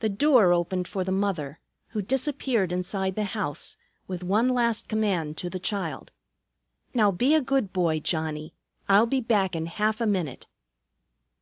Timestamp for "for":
0.88-1.04